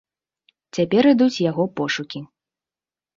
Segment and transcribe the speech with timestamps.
[0.77, 2.19] Цяпер ідуць яго пошукі.